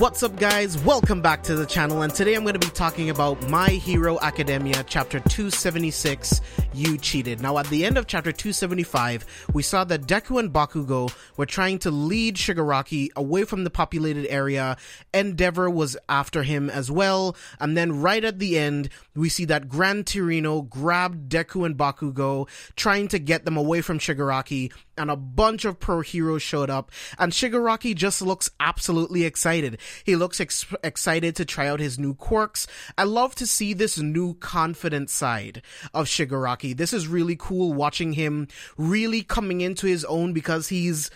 [0.00, 0.82] What's up, guys?
[0.82, 4.18] Welcome back to the channel, and today I'm going to be talking about My Hero
[4.22, 6.40] Academia Chapter 276
[6.72, 7.42] You Cheated.
[7.42, 11.78] Now, at the end of Chapter 275, we saw that Deku and Bakugo were trying
[11.80, 14.78] to lead Shigaraki away from the populated area.
[15.12, 19.68] Endeavor was after him as well, and then right at the end, we see that
[19.68, 25.16] Gran Torino grabbed Deku and Bakugo, trying to get them away from Shigaraki, and a
[25.16, 29.78] bunch of pro heroes showed up, and Shigaraki just looks absolutely excited.
[30.04, 32.66] He looks ex- excited to try out his new quirks.
[32.98, 35.62] I love to see this new confident side
[35.94, 36.76] of Shigaraki.
[36.76, 41.10] This is really cool watching him really coming into his own because he's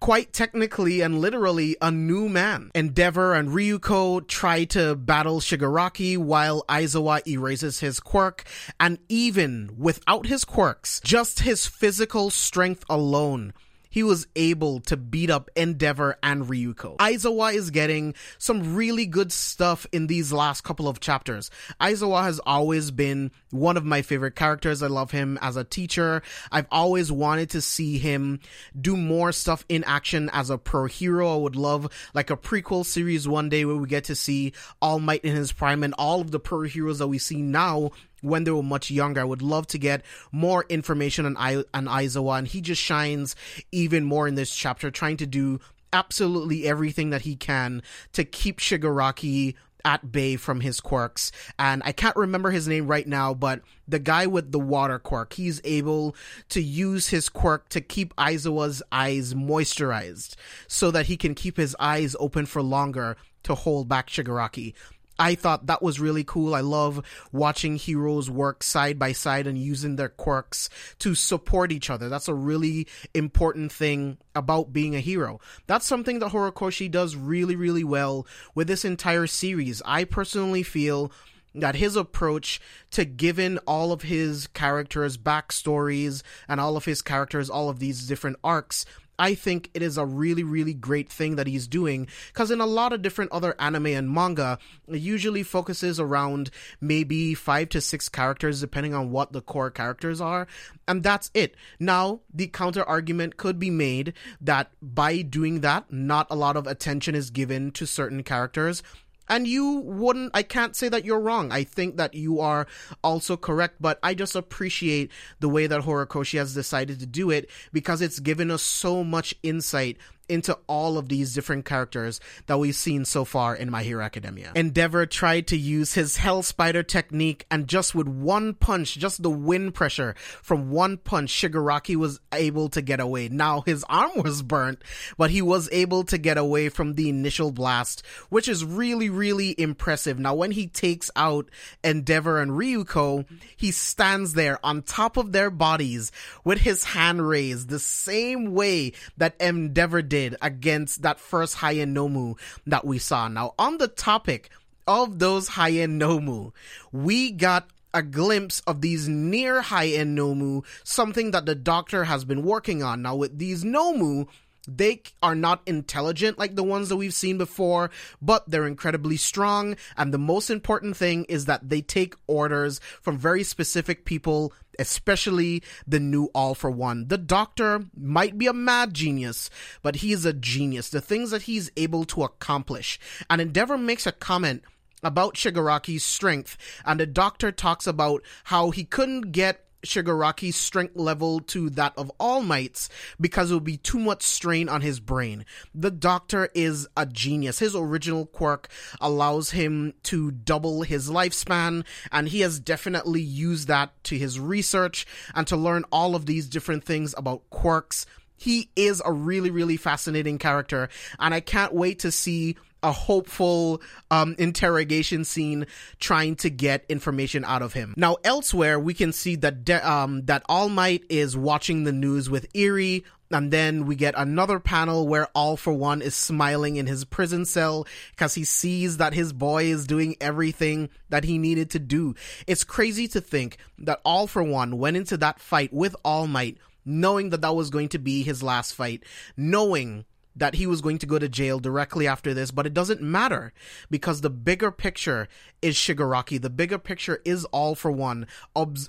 [0.00, 2.70] quite technically and literally a new man.
[2.74, 8.44] Endeavor and Ryukyu try to battle Shigaraki while Aizawa erases his quirk,
[8.78, 13.52] and even without his quirks, just his physical strength alone
[13.96, 16.98] he was able to beat up Endeavor and Ryukyu.
[16.98, 21.50] Aizawa is getting some really good stuff in these last couple of chapters.
[21.80, 24.82] Aizawa has always been one of my favorite characters.
[24.82, 26.22] I love him as a teacher.
[26.52, 28.40] I've always wanted to see him
[28.78, 31.32] do more stuff in action as a pro hero.
[31.32, 34.52] I would love like a prequel series one day where we get to see
[34.82, 37.92] All Might in his prime and all of the pro heroes that we see now
[38.22, 39.20] when they were much younger.
[39.20, 43.36] I would love to get more information on, I- on Aizawa, and he just shines
[43.72, 45.60] even more in this chapter, trying to do
[45.92, 51.30] absolutely everything that he can to keep Shigaraki at bay from his quirks.
[51.60, 55.34] And I can't remember his name right now, but the guy with the water quirk,
[55.34, 56.16] he's able
[56.48, 60.34] to use his quirk to keep Aizawa's eyes moisturized
[60.66, 64.74] so that he can keep his eyes open for longer to hold back Shigaraki.
[65.18, 66.54] I thought that was really cool.
[66.54, 70.68] I love watching heroes work side by side and using their quirks
[71.00, 72.08] to support each other.
[72.08, 75.40] That's a really important thing about being a hero.
[75.66, 79.80] That's something that Horikoshi does really, really well with this entire series.
[79.84, 81.10] I personally feel
[81.54, 82.60] that his approach
[82.90, 88.06] to giving all of his characters backstories and all of his characters all of these
[88.06, 88.84] different arcs
[89.18, 92.66] I think it is a really, really great thing that he's doing because in a
[92.66, 96.50] lot of different other anime and manga, it usually focuses around
[96.80, 100.46] maybe five to six characters depending on what the core characters are,
[100.86, 101.54] and that's it.
[101.78, 106.66] Now, the counter argument could be made that by doing that, not a lot of
[106.66, 108.82] attention is given to certain characters
[109.28, 111.50] and you wouldn't i can't say that you're wrong.
[111.52, 112.66] I think that you are
[113.02, 115.10] also correct but i just appreciate
[115.40, 119.34] the way that horikoshi has decided to do it because it's given us so much
[119.42, 119.96] insight
[120.28, 124.52] into all of these different characters that we've seen so far in My Hero Academia.
[124.54, 129.30] Endeavor tried to use his Hell Spider technique, and just with one punch, just the
[129.30, 133.28] wind pressure from one punch, Shigaraki was able to get away.
[133.28, 134.82] Now, his arm was burnt,
[135.16, 139.54] but he was able to get away from the initial blast, which is really, really
[139.56, 140.18] impressive.
[140.18, 141.50] Now, when he takes out
[141.84, 143.26] Endeavor and Ryukyu,
[143.56, 146.10] he stands there on top of their bodies
[146.44, 151.96] with his hand raised, the same way that Endeavor did did against that first High-End
[151.96, 153.28] Nomu that we saw.
[153.28, 154.50] Now, on the topic
[154.86, 156.52] of those High-End Nomu,
[156.90, 162.26] we got a glimpse of these near high end Nomu, something that the doctor has
[162.26, 163.00] been working on.
[163.00, 164.28] Now, with these Nomu,
[164.66, 167.90] they are not intelligent like the ones that we've seen before,
[168.20, 169.76] but they're incredibly strong.
[169.96, 175.62] And the most important thing is that they take orders from very specific people, especially
[175.86, 177.08] the new All for One.
[177.08, 179.50] The doctor might be a mad genius,
[179.82, 180.90] but he is a genius.
[180.90, 182.98] The things that he's able to accomplish.
[183.30, 184.62] And Endeavor makes a comment
[185.02, 191.40] about Shigaraki's strength, and the doctor talks about how he couldn't get Shigaraki's strength level
[191.40, 192.88] to that of All Might's
[193.20, 195.44] because it would be too much strain on his brain.
[195.74, 197.58] The Doctor is a genius.
[197.58, 198.68] His original quirk
[199.00, 205.06] allows him to double his lifespan, and he has definitely used that to his research
[205.34, 208.06] and to learn all of these different things about quirks.
[208.36, 210.88] He is a really, really fascinating character,
[211.18, 213.80] and I can't wait to see a hopeful
[214.10, 215.66] um, interrogation scene
[215.98, 217.94] trying to get information out of him.
[217.96, 222.30] Now, elsewhere, we can see that de- um, that All Might is watching the news
[222.30, 223.04] with Eri.
[223.28, 227.44] And then we get another panel where All for One is smiling in his prison
[227.44, 232.14] cell because he sees that his boy is doing everything that he needed to do.
[232.46, 236.58] It's crazy to think that All for One went into that fight with All Might
[236.86, 239.02] knowing that that was going to be his last fight,
[239.36, 240.04] knowing
[240.36, 243.52] that he was going to go to jail directly after this, but it doesn't matter
[243.90, 245.28] because the bigger picture
[245.62, 246.40] is Shigaraki.
[246.40, 248.26] The bigger picture is all for one,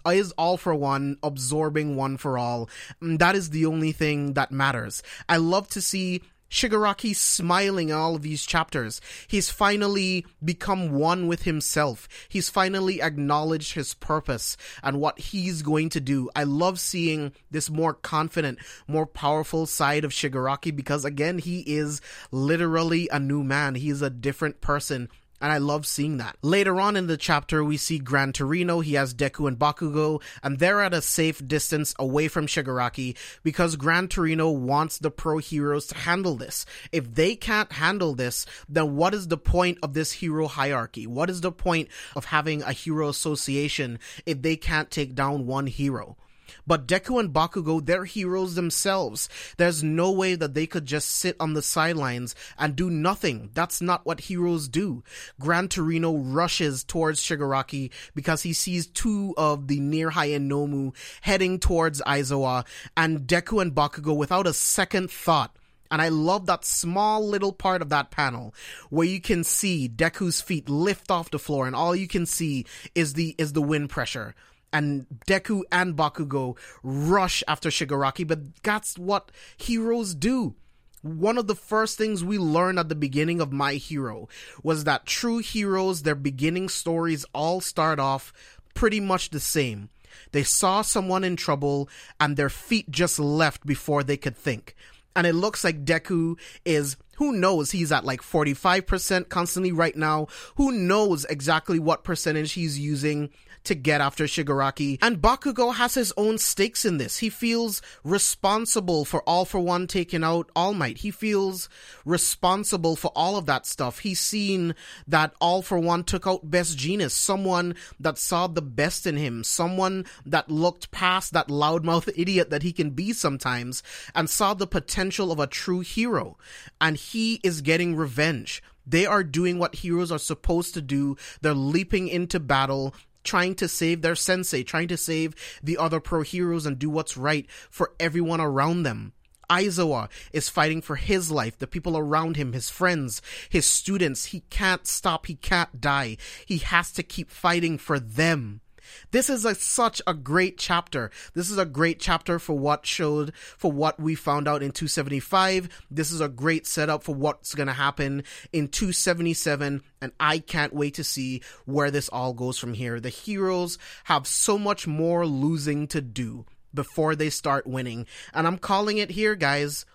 [0.05, 2.69] is all for one, absorbing one for all.
[3.01, 5.01] And that is the only thing that matters.
[5.29, 9.01] I love to see Shigaraki smiling all of these chapters.
[9.27, 12.07] He's finally become one with himself.
[12.29, 16.29] He's finally acknowledged his purpose and what he's going to do.
[16.35, 22.01] I love seeing this more confident, more powerful side of Shigaraki because again, he is
[22.31, 23.75] literally a new man.
[23.75, 25.09] He is a different person
[25.41, 26.37] and I love seeing that.
[26.41, 30.59] Later on in the chapter, we see Gran Torino, he has Deku and Bakugo, and
[30.59, 35.87] they're at a safe distance away from Shigaraki because Gran Torino wants the pro heroes
[35.87, 36.65] to handle this.
[36.91, 41.07] If they can't handle this, then what is the point of this hero hierarchy?
[41.07, 45.67] What is the point of having a hero association if they can't take down one
[45.67, 46.17] hero?
[46.65, 49.29] But Deku and Bakugo, they're heroes themselves.
[49.57, 53.49] There's no way that they could just sit on the sidelines and do nothing.
[53.53, 55.03] That's not what heroes do.
[55.39, 61.59] Gran Torino rushes towards Shigaraki because he sees two of the near high Nomu heading
[61.59, 62.65] towards Aizawa,
[62.95, 65.55] and Deku and Bakugo, without a second thought,
[65.89, 68.53] and I love that small little part of that panel
[68.89, 72.65] where you can see Deku's feet lift off the floor and all you can see
[72.93, 74.35] is the is the wind pressure
[74.73, 80.55] and Deku and Bakugo rush after Shigaraki, but that's what heroes do.
[81.01, 84.27] One of the first things we learned at the beginning of My Hero
[84.63, 88.33] was that true heroes, their beginning stories all start off
[88.73, 89.89] pretty much the same.
[90.31, 91.89] They saw someone in trouble
[92.19, 94.75] and their feet just left before they could think.
[95.15, 100.27] And it looks like Deku is who knows he's at like 45% constantly right now
[100.55, 103.29] who knows exactly what percentage he's using
[103.67, 104.97] to get after Shigaraki.
[105.01, 107.17] And Bakugo has his own stakes in this.
[107.17, 110.99] He feels responsible for All for One taking out All Might.
[110.99, 111.67] He feels
[112.05, 113.99] responsible for all of that stuff.
[113.99, 114.73] He's seen
[115.07, 119.43] that All for One took out Best Jeanist, someone that saw the best in him,
[119.43, 123.83] someone that looked past that loudmouth idiot that he can be sometimes
[124.15, 126.37] and saw the potential of a true hero.
[126.79, 128.61] And he is getting revenge.
[128.85, 131.17] They are doing what heroes are supposed to do.
[131.41, 136.21] They're leaping into battle trying to save their sensei, trying to save the other pro
[136.21, 139.13] heroes and do what's right for everyone around them.
[139.49, 144.25] Aizawa is fighting for his life, the people around him, his friends, his students.
[144.25, 145.25] He can't stop.
[145.25, 146.17] He can't die.
[146.45, 148.61] He has to keep fighting for them.
[149.11, 151.11] This is a, such a great chapter.
[151.33, 155.69] This is a great chapter for what showed, for what we found out in 275.
[155.89, 159.81] This is a great setup for what's going to happen in 277.
[160.01, 162.99] And I can't wait to see where this all goes from here.
[162.99, 168.05] The heroes have so much more losing to do before they start winning.
[168.33, 169.85] And I'm calling it here, guys.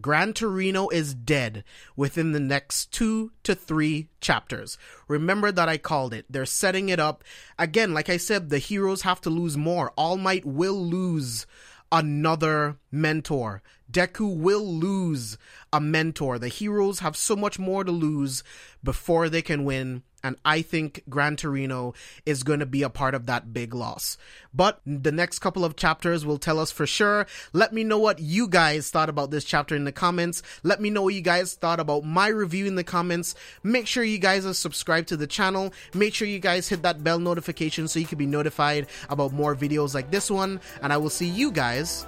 [0.00, 1.64] Gran Torino is dead
[1.96, 4.78] within the next two to three chapters.
[5.06, 6.24] Remember that I called it.
[6.30, 7.24] They're setting it up.
[7.58, 9.92] Again, like I said, the heroes have to lose more.
[9.96, 11.46] All Might will lose
[11.90, 13.62] another mentor.
[13.90, 15.36] Deku will lose
[15.72, 16.38] a mentor.
[16.38, 18.42] The heroes have so much more to lose
[18.82, 23.14] before they can win and I think Gran Torino is going to be a part
[23.14, 24.16] of that big loss.
[24.54, 27.26] But the next couple of chapters will tell us for sure.
[27.52, 30.42] Let me know what you guys thought about this chapter in the comments.
[30.62, 33.34] Let me know what you guys thought about my review in the comments.
[33.62, 35.72] Make sure you guys are subscribed to the channel.
[35.94, 39.56] Make sure you guys hit that bell notification so you can be notified about more
[39.56, 40.60] videos like this one.
[40.82, 42.06] And I will see you guys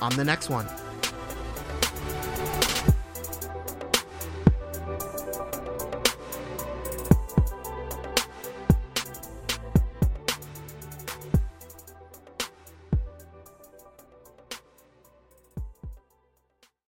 [0.00, 0.85] on the next one.